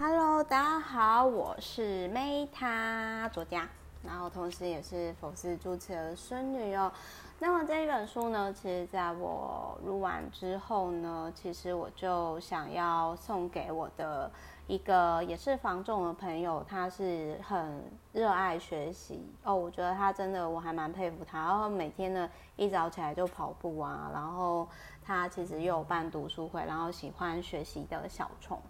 [0.00, 3.68] Hello，大家好，我是 Meta 作家，
[4.04, 6.92] 然后同时也是佛斯主持的孙女哦。
[7.40, 14.30] 那么这一本书呢，其实在我录完之后呢，其实我就想要送给我的
[14.68, 24.68] 一个也是房仲的朋友，他是很热爱学习哦，我觉得他真的我还蛮佩服他，然后每天呢一早起来就跑步啊，然后
[25.04, 28.62] 他其实又有办读书会，然后喜欢学习的小虫。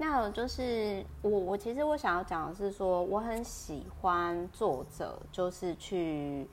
[0.00, 6.48] 那就是我，我其实我想要讲的是说，我很喜欢作者就是去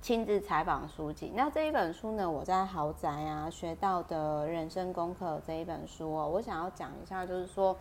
[0.00, 1.32] 亲自采访书籍。
[1.34, 7.76] 那这一本书呢，我在豪宅啊学到的人生功课这一本书哦，我想要讲一下，就是说，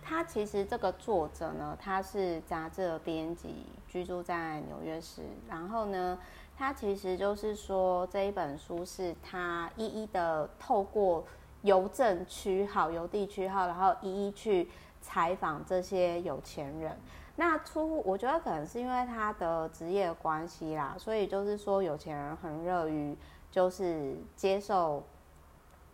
[0.00, 6.16] 他其实这个作者呢，他是杂志的编辑，居住在纽约市，然后呢，
[6.56, 11.24] 他其实就是说这一本书是他一一的透过。
[11.64, 16.96] 邮政区号、邮递区号，然后一一去采访这些有钱人。
[17.36, 23.16] 那出乎我觉得可能是因为他的职业关系啦，所以就是说有钱人很乐于
[23.50, 25.02] 就是接受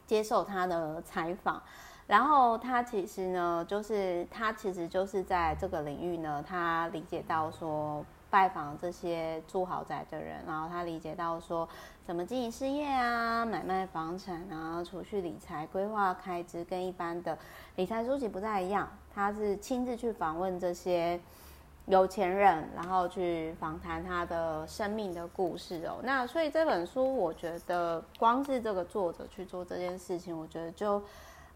[0.07, 1.63] 接受他的采访。
[2.07, 8.05] 然后他其实呢，就是他其实就是在这个领域呢，他理解到说。
[8.31, 11.69] 拜访这些住豪宅的人，然后他理解到说
[12.05, 17.37] 怎么经营事业啊，买卖房产啊，储蓄理财、规划开支，跟一般的
[17.75, 18.89] 理财书籍不太一样。
[19.13, 21.19] 他是亲自去访问这些
[21.87, 25.99] 有钱人，然后去访谈他的生命的故事哦。
[26.05, 31.03] 那所以这本书，我觉得光是这个作者去做这件事情，我觉得就。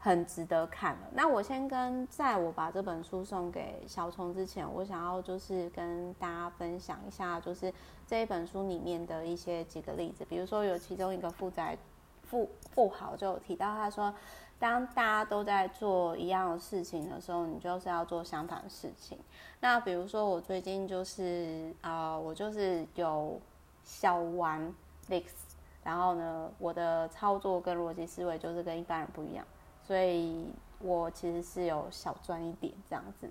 [0.04, 1.08] 很值得看了。
[1.14, 7.72] 那我先跟，在我把这本书送给小虫之前，我想要就是跟大家分享一下，就是
[8.06, 10.22] 这一本书里面的一些几个例子。
[10.26, 11.74] 比如说有其中一个富宅
[12.22, 14.14] 富富豪就有提到，他说，
[14.58, 19.18] 当大家都在做一样的事情的时候，你就是要做相反的事情。
[19.60, 23.40] 那比如说我最近就是啊、我就是有
[23.82, 24.70] 小玩
[25.08, 25.24] VIX，
[25.82, 29.42] 然后呢，我的操作跟逻辑思维就是跟一般人不一样。
[29.86, 30.46] 所以
[30.80, 33.28] 我其实是有小赚一点这样子。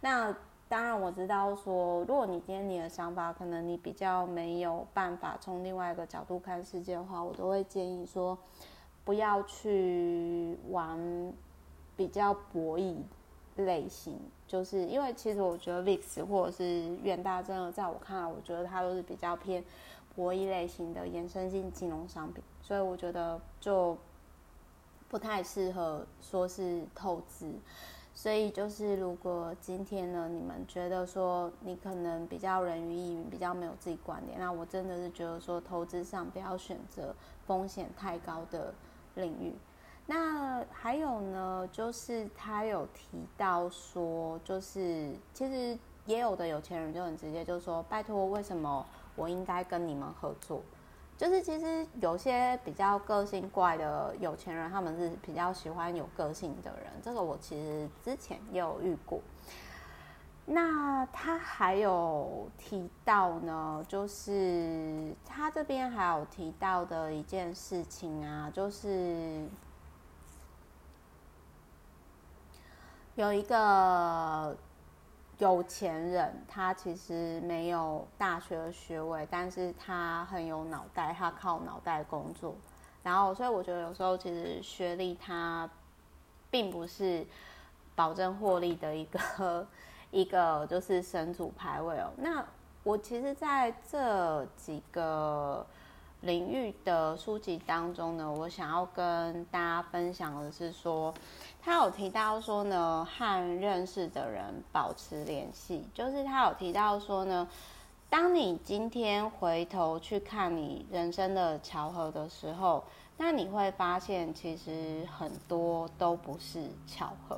[0.00, 0.34] 那
[0.68, 8.36] 当然我知道说，如果你今天你的想法可能你比较没有办法从另外一个角度看世界的话，我都会建议说，
[9.04, 11.32] 不要去玩
[11.96, 12.96] 比较博弈
[13.56, 19.64] 类型，就是因为其实我觉得 VIX 或者是元大真的在我看来，我觉得它都是比较偏
[20.14, 23.96] 博弈类型的衍生性金融商品，所以我觉得就。
[25.08, 27.52] 不太适合说是投资，
[28.12, 37.14] 所以就是如果今天呢，你们觉得说你可能比较人云亦云，比较没有自己观点，那我真的是觉得说投资上不要选择
[37.46, 38.74] 风险太高的
[39.14, 39.54] 领域。
[40.06, 50.62] 那还有呢，就是他有提到说，就是其实也有的有钱人就很直接，就说拜托，为什么我应该跟你们合作？
[51.18, 56.92] 就是其实有些比较个性怪的有钱人，他们是比较喜欢有个性的人。
[57.02, 59.20] 这个我其实之前也有遇过。
[60.44, 69.46] 那他还有提到呢，就是他这边还有提到的一件事情啊，就是
[73.14, 74.56] 有一个。
[75.38, 82.54] 有钱人，他其实没有大学的学位，但是他很有脑袋，他靠脑袋工作。
[83.02, 85.68] 然后，所以我觉得有时候其实学历它
[86.50, 87.26] 并不是
[87.94, 89.66] 保证获利的一个
[90.10, 92.10] 一个就是神主牌位哦。
[92.16, 92.42] 那
[92.82, 95.66] 我其实在这几个
[96.22, 101.12] 领域的书籍当中呢，我想要跟大家分享的是说。
[101.66, 107.48] 他有提到说呢，和认识的人保持联系，就是他有提到说呢，
[108.08, 112.84] 当你今天回头去看你人生的巧合的时候，
[113.16, 117.36] 那你会发现其实很多都不是巧合。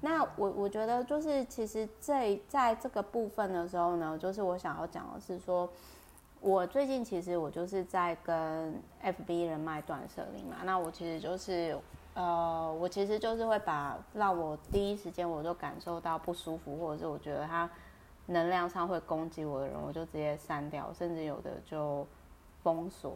[0.00, 5.68] 那我我觉得就是其实这在这个部分的时候呢，就是我想要讲的是说，
[6.40, 11.76] 我最近其实我就是在跟 FB 人脉断舍离嘛，那我其实就是。
[12.16, 17.68] 呃，我其实就是会把让我第一时间我就感受到不舒服，或者是我觉得他
[18.24, 22.06] 能量上会攻击我的人，我就直接删掉，甚至有的就
[22.62, 23.14] 封锁。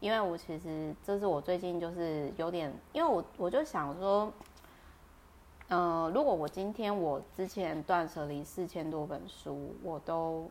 [0.00, 4.32] 因为我其实这是我最近就是有点，因为我我就想说，
[5.68, 10.50] 呃，如果我今天我之前断舍离四千多本书，我都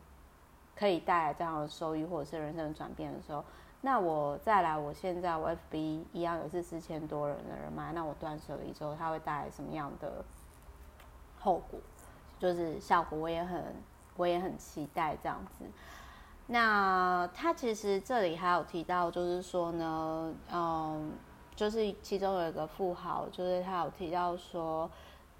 [0.77, 3.43] 可以带来这样的收益，或者是人生转变的时候。
[3.83, 10.23] 那我再来，我现在我 FB 一样也是四千多人的人脉，那我断舍离之后，它会带来什么样的
[11.39, 11.79] 后果，
[12.39, 13.75] 就是效果，我也很
[14.17, 15.65] 我也很期待这样子。
[16.45, 21.11] 那他其实这里还有提到，就是说呢，嗯，
[21.55, 24.87] 就是其中有一个富豪，就是他有提到说，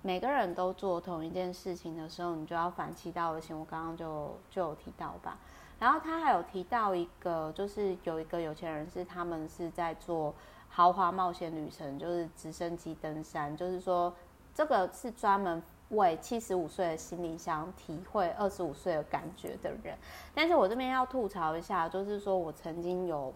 [0.02, 3.60] 每个人都做同一件事情的时候，你就要反其道而行。
[3.60, 5.38] 我刚刚就就有提到吧。
[5.82, 10.34] 然后他还有提到一个，就是有一个有钱人是他们是在做
[10.70, 14.14] 豪华冒险旅程，就是直升机登山，就是说
[14.54, 15.62] 这个是专门。
[15.92, 19.94] 为七十五岁的行李箱体会二十五岁的感觉的人，
[20.34, 23.34] 但是我这边要吐槽一下，就是说我曾经有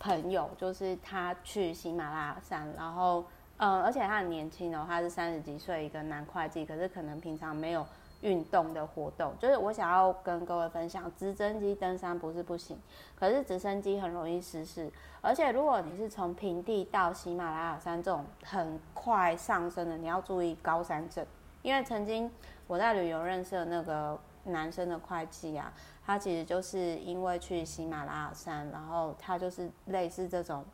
[0.00, 3.24] 朋友，就是他去喜马拉雅山，然后，
[3.56, 7.86] 呃，而且他很年轻哦，他是三十几岁一个男会计，可是可能平常没有
[8.22, 12.78] 运动的活动，就是我想要跟各位分享，直升机登山不是不行，
[13.14, 14.90] 可是直升机很容易失事，
[15.20, 21.26] 而且如果你是从平地到喜马拉雅山这种很快上升的，你要注意高山症。
[21.62, 22.28] 因为曾经
[22.66, 25.72] 我在旅游认识的那个男生的会计啊，
[26.04, 30.64] 他其实就是因为去喜马拉雅山，然后他就是类似这种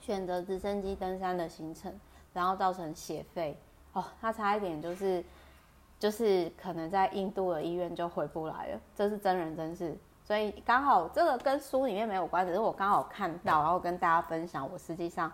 [0.00, 1.92] 选择直升机登山的行程，
[2.32, 3.56] 然后造成血废
[3.92, 5.22] 哦，他差一点就是
[6.00, 15.30] 就是可能在印度的医院就回不来了，这是真人真事，所以刚好这个跟书里面没有关，只是我刚好看到，然后跟大家分享我实际上。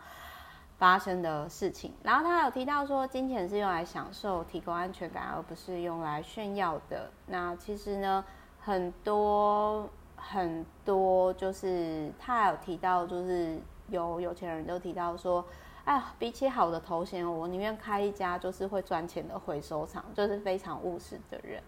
[0.79, 7.11] 发生的事情，然后他有提到说，金钱是用来享受、提供安全感，而不是用来炫耀的。
[7.29, 8.23] 那其实呢，
[8.61, 13.59] 很多很多，就是他有提到，就是
[13.89, 15.43] 有有钱人就提到说，
[15.87, 21.63] 哎，比起好的头衔，我宁愿开一家就是会赚钱的回收厂，就是非常务实的人。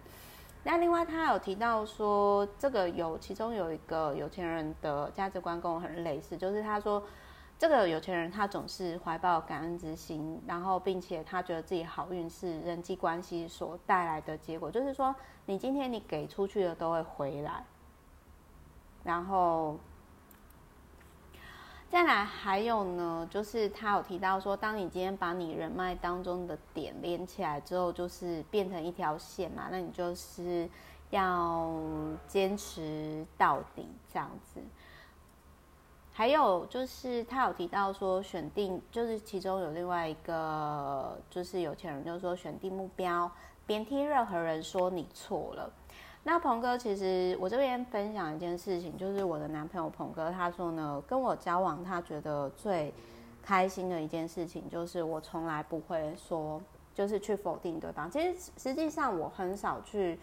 [0.64, 7.02] 那另外他有提到说，这个有其中有一个有钱人的价值观跟我很类似，就是他说。
[7.60, 15.12] 这个有钱人他总是怀抱感恩之心，然后并且他觉得自己好运是人际关系所带来的结果，就是说
[15.46, 17.64] 你今天你给出去的都会回来。
[19.02, 19.76] 然后
[21.90, 30.68] 再来还有呢，就是他有提到说，当你今天把你人脉当中的点连起来之后，就是变成一条线嘛，那你就是
[31.08, 31.72] 要
[32.26, 34.60] 坚持到底这样子。
[36.12, 43.30] 还有就是，他有提到说，选定就是其中有另外一个就是有钱人，就是说选定目标，
[43.66, 45.72] 别听任何人说你错了。
[46.28, 52.92] 那鹏哥，其实我这边分享一件事情，就是我的男朋友鹏哥，他说呢，跟我交往，他觉得最
[53.42, 56.60] 开心的一件事情，就是我从来不会说，
[56.94, 58.10] 就是去否定对方。
[58.10, 60.20] 其实实际上我很少去，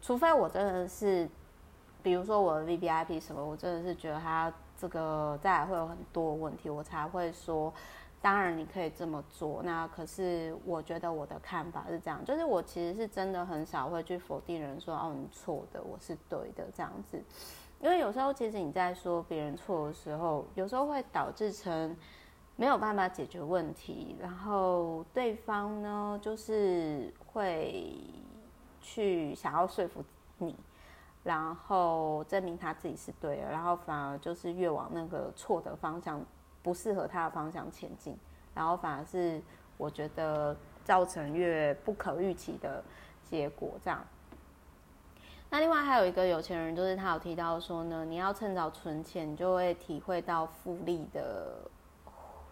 [0.00, 1.28] 除非我真的是，
[2.00, 4.52] 比如说我的 VVIP 什么，我真的是觉得他。
[4.78, 7.70] 这个再来会有很多问题，我才会说，
[8.20, 9.62] 当然你可以这么做。
[9.62, 17.22] 那可是我觉得我的看法是这样，就是我其实是真的很少会去否定人说哦，你错的，我是对的这样子。
[17.80, 21.96] 因为有时候其实你在说别人错的时候，有时候会导致成
[22.56, 27.96] 没有办法解决问题，然后对方呢就是会
[28.80, 30.04] 去想要说服
[30.38, 30.54] 你。
[31.22, 36.18] 然后证明他自己是对的，然后反而就是越往那个错的方向，
[36.62, 38.16] 不适合他的方向前进，
[38.54, 39.40] 然后反而是
[39.76, 42.82] 我觉得造成越不可预期的
[43.24, 44.04] 结果这样。
[45.48, 51.68] 那另外还有一个有钱人，就是他有提到说呢，你要趁早存钱，就会体会到复利的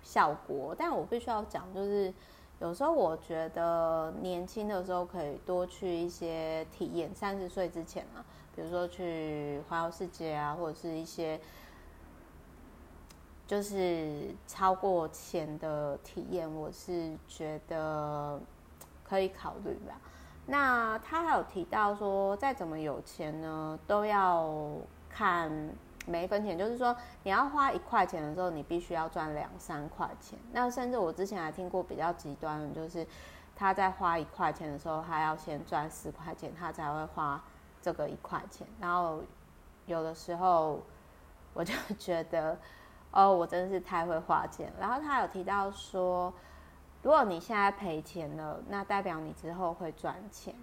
[0.02, 0.74] 效果。
[0.76, 2.12] 但我必须要讲，就是
[2.58, 8.24] 有时候我觉得年轻的时候可以多去一些体验，三十岁之前啊。
[8.56, 11.40] 比如说去环游世界啊，或者是一些
[13.48, 18.38] 就是超过钱的体验，我是觉得
[19.02, 20.00] 可以考虑吧。
[20.46, 24.48] 那他还有提到说，再怎么有钱呢，都要
[25.08, 25.50] 看
[26.06, 26.56] 每一分钱。
[26.56, 30.38] 就是说，你要花一块钱的时候，你必须要赚两三块钱。
[30.52, 33.04] 那甚至我之前还听过比较极端的，就是
[33.56, 37.42] 他在花一块钱的时候，他要先赚十块钱，他才会花。
[37.80, 39.22] 这个一块钱，然后
[39.86, 40.82] 有的时候
[41.54, 42.58] 我就觉得，
[43.12, 44.72] 哦，我真是太会花钱。
[44.78, 46.32] 然后他有提到说，
[47.02, 50.54] 如果你现在赔钱了，那代表你之后会赚钱。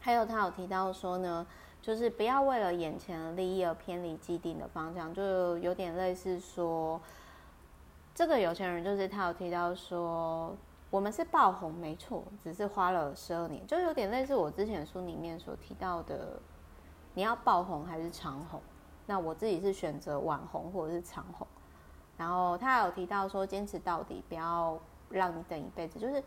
[0.00, 1.46] 还有他有提到说呢，
[1.82, 7.00] 就是不要为了眼前的利益而偏离既定的方向，就有点类似说，
[8.14, 10.56] 这个有钱人就是他有提到说。
[10.90, 16.40] 我们是爆红没错，只是花了十二年，就有点类似我之前书里面所提到的，
[17.12, 18.58] 你要爆红还是长红？
[19.08, 21.46] 那我自己是选择晚红或者是长红。
[22.18, 25.98] 然后他有提到说，坚持到底，不要让你等一辈子。
[25.98, 26.22] 就是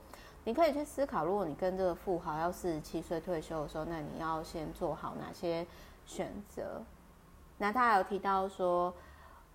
[0.46, 5.68] 你可以去思考，如果你跟这个富豪要四十七岁退休的时候，那你要先做好哪些
[6.06, 6.82] 选择？
[7.60, 8.92] 那他还有提到说，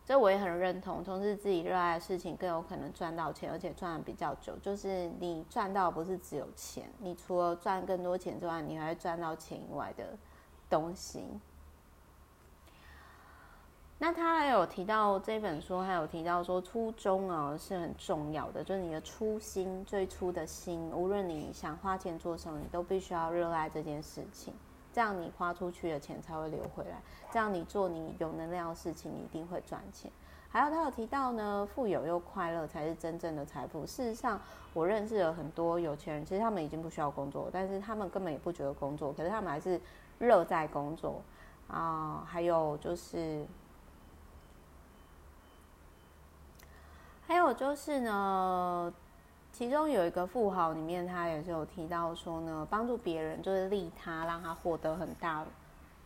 [0.05, 4.55] 这我也很认同，从事自己热爱的事情更有可能赚到钱，而且赚的比较久。
[4.63, 10.17] 就是你赚到不是只有钱，你除了赚更多钱之外，你还会赚到钱以外的
[10.71, 11.25] 东西。
[13.99, 24.53] 那他还有提到这本书，还有提到说初衷啊是很重要的，就是你的初心，最初的心，无论你想花钱做什么，你都必须要热爱这件事情，
[24.93, 27.01] 这样你花出去的钱才会流回来，
[27.33, 30.13] 这样你做你有能量的事情，你一定会赚钱。
[30.51, 33.87] 还有他有提到呢，富有又快乐才是真正的财富。
[33.87, 34.39] 事实上，
[34.75, 39.81] 我认识了很多有钱人，其实他们已经不需要工作，但是他们根本也不觉得工作，可是他们还是
[40.19, 41.23] 乐在工作
[41.67, 42.23] 啊。
[42.29, 43.47] 还有就是。
[47.27, 48.93] 还有就是呢，
[49.53, 55.45] 其中有一个富豪里面，他也是有提到说呢，帮助别人就是利他，让他获得很大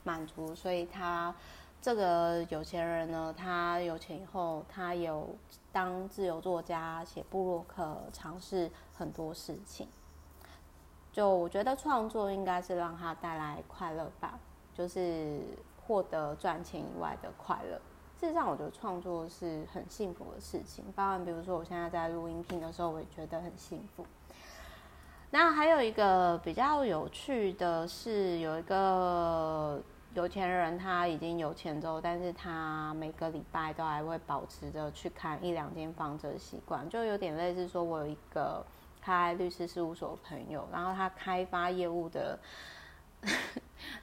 [0.02, 0.54] 满足。
[0.54, 1.34] 所以他
[1.82, 5.28] 这个有钱人呢，他有钱以后，他有
[5.70, 9.86] 当自由作家，写部落客，尝试很多事情。
[11.12, 14.38] 就我觉得创作应该是让他带来快乐吧，
[14.72, 15.40] 就是
[15.86, 17.78] 获得赚钱以外的快乐。
[18.20, 20.84] 事实上，我觉得创作是很幸福的事情。
[20.94, 24.04] 包含比如说，我现在在录音频的时候，我也觉得很幸福。
[25.30, 38.62] 那还有一个比较有趣的是，有一个有钱人，他已经有钱之后，但是他每个礼拜都还会保持着去看一两间房子的习惯，就有点类似说，我有一个
[39.00, 42.38] 开律师事务所的朋友，然后他开发业务的。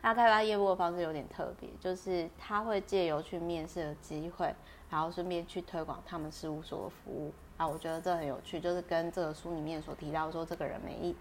[0.01, 4.53] 他开发业务的方式有点特别，就是他会借由去面试的机会，
[4.89, 11.15] 然后顺便去推广他们事务所的服务啊，我觉得这很有趣，就是跟这个书里面所提到说，这个人每一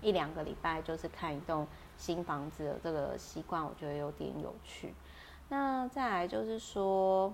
[0.00, 4.94] 一两个礼拜就是看一栋新房子的这个习惯，我觉得有点有趣。
[5.48, 7.32] 那再来就是说，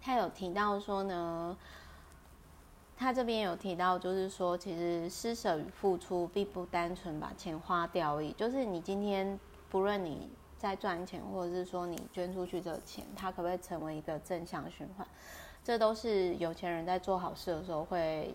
[0.00, 1.56] 他有提到说呢。
[3.00, 8.30] 他这边有提到，就是说，其实施舍与付出并不单纯把钱花掉而已。
[8.32, 9.40] 就是你今天
[9.70, 10.28] 不论你
[10.58, 15.06] 在赚钱，或者是说你捐出去这个钱，它可不可以成为一个正向循环？
[15.64, 18.34] 这都是有钱人在做好事的时候会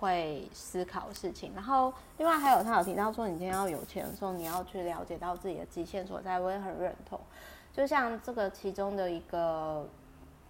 [0.00, 1.52] 会思考事情。
[1.54, 6.40] 然后，另外还有他有提到说，你今天要有钱的时候，你要去了解到自己的极限所在。
[6.40, 7.20] 我也很认同。
[7.72, 9.88] 就像这个其中的一个。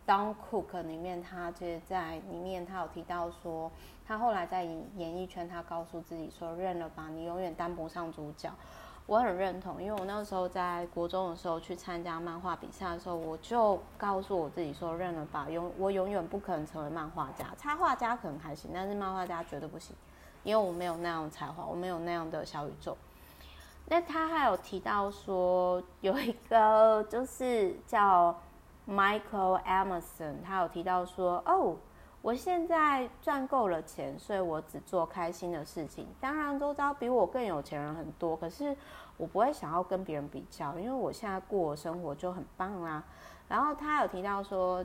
[0.09, 3.71] Don Cook 里面，他其实在里面，他有提到说，
[4.07, 8.51] 他后来在演艺圈，他告诉自己说，认了吧，你永远当不上主角。
[9.05, 19.95] 我很认同，因为我那时候在国中的时候去参加漫画比赛的时候，我就告诉我自己说，认了吧，永我永远不可能成为漫画家，插画家可能还行，但是漫画家绝对不行，
[20.43, 22.97] 因为我没有那样的才华，我没有那样的小宇宙。
[23.85, 28.35] 那他还有提到说，有一个就是叫。
[28.89, 31.77] Michael Emerson，他有提到说：“哦，
[32.23, 36.09] 我现在赚够了钱，所以我只做开心的事情。
[36.19, 38.75] 当然，周遭比我更有钱人很多，可是
[39.19, 43.05] 我不会想要跟别人比较，因为我现在过的生活就很棒啦。”
[43.47, 44.83] 然后他有提到说：“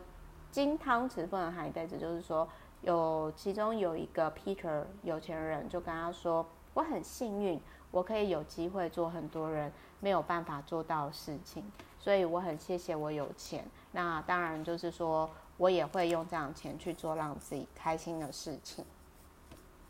[0.51, 2.45] 金汤匙不能含一辈子。”就是说，
[2.81, 6.45] 有其中有一个 Peter 有钱人就跟他说
[6.75, 7.57] ：“我很幸运，
[7.89, 11.63] 我可以有机会做很多人没有办法做到的事情，
[11.99, 13.63] 所以我很谢谢我有钱。”
[13.95, 18.83] 那当然就是说，我也会用这样钱去做让自己开心的事情。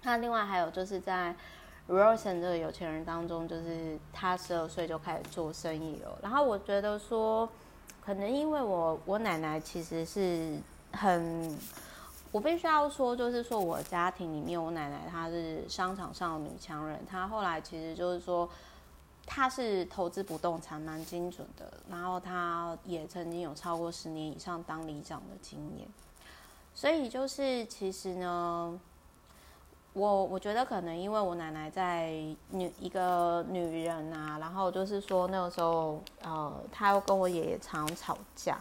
[0.02, 1.34] 那另外还有就是在
[1.88, 6.18] Rosen 这个有钱人当中，就是他十二岁就开始做生意了。
[6.22, 7.50] 然后我觉得说，
[8.06, 10.58] 可能因为我我奶奶其实是
[10.92, 11.58] 很，
[12.32, 18.50] 我必须要说，就是说我家庭里面，我奶奶她是商场上的女强人，她后来其实就是说。
[19.26, 25.88] 他是投资不动产蛮精准的，然后他也曾经有超过十年以上当里长的经验，
[26.76, 28.78] 所以就是其实呢，
[29.94, 32.12] 我我觉得可能因为我奶奶在
[32.50, 38.58] 女一个女人啊，然后就是说那个时候呃，她又跟我爷爷常吵架，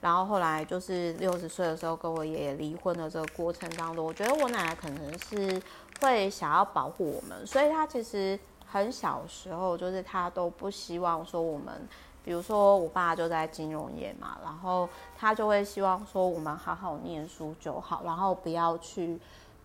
[0.00, 5.62] 然后后来就是六十岁的时候跟我爷爷离婚的这个过程当中，我觉得我奶奶可能是
[6.00, 8.40] 会想要保护我们，所以她其实。
[8.76, 11.88] 很小时候，就是他都不希望说我们，
[12.22, 19.18] 比如说我爸就在金融业嘛，然后他就会希望说我们好好念书就好，然后不要去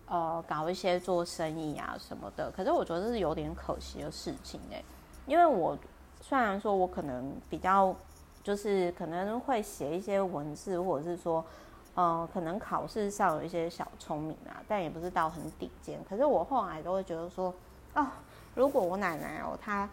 [0.06, 2.50] 呃搞一些做生意啊什么的。
[2.50, 4.84] 可是我觉得这是有点可惜的事情欸，
[5.26, 5.76] 因为我
[6.20, 7.94] 虽然说我可能比较
[8.42, 11.44] 就是可能会写一些文字，或者是说
[11.94, 16.00] 呃，可能考试上有一些小聪明啊，但也不是到很顶尖。
[16.08, 17.52] 可是我后来都会觉得说，
[17.94, 18.06] 哦，
[18.54, 19.88] 如果我奶奶哦，她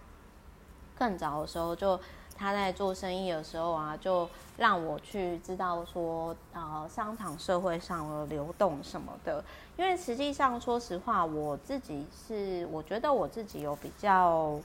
[0.97, 1.99] 更早的时候就。
[2.41, 4.25] 她在做生意的时候啊，就
[4.55, 9.43] 让我去知道说，呃，商场社会上的流动什么的。
[9.75, 14.57] 因为实际上，说实话，我自己是，我觉得我自己有比较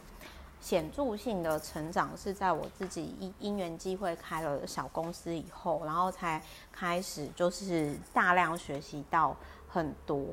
[0.61, 9.35] 显著性的成长，是在我自己因因缘机会开了小公司以后，然后才开始就是大量学习到
[9.69, 10.25] 很多。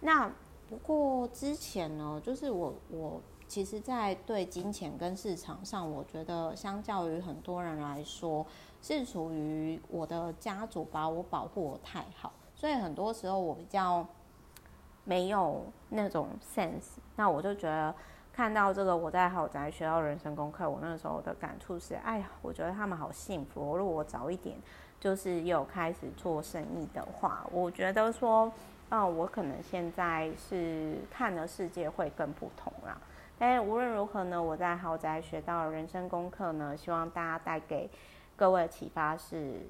[0.00, 0.28] 那
[0.68, 3.20] 不过之前呢，就是我我。
[3.48, 8.44] 其实，在对金钱跟市场上，我觉得相较于很多人来说，
[8.82, 14.06] 是属于我的家族把我保护得太好，所以很多时候我比较
[15.04, 16.98] 没有那种 sense。
[17.16, 17.94] 那我就觉得
[18.34, 23.74] 看到这个我在豪宅学到人生功课，我那个时候的感触是：哎呀，我觉得他们好幸福。
[23.74, 24.58] 如果我早一点
[25.00, 28.52] 就是有开始做生意的话，我觉得说，
[28.90, 32.96] 哦，我可能现在是看的世界会更不同啦。
[33.38, 37.88] 但无论如何呢，我在豪宅学到人生功课呢，希望大家带给
[38.34, 39.60] 各位启发是：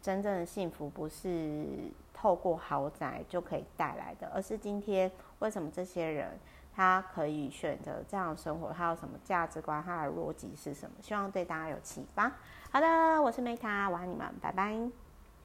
[0.00, 1.66] 真正的幸福不是
[2.14, 5.10] 透过豪宅就可以带来的，而是今天
[5.40, 6.38] 为什么这些人
[6.74, 10.96] 他可以选择这样生活，他有什么价值观，他的逻辑是什么？
[11.02, 12.32] 希望对大家有启发。
[12.70, 12.86] 好的，
[13.20, 15.05] 我是 Meta，我爱你们，拜拜。